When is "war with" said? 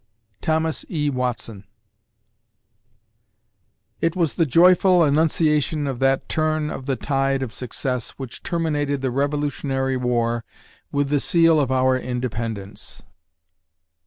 9.97-11.09